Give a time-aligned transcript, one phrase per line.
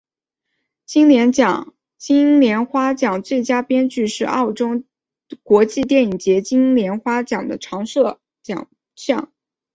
[0.87, 1.07] 金
[2.35, 4.83] 莲花奖最佳编剧是澳门
[5.43, 9.31] 国际电影节金莲花奖的常设奖项。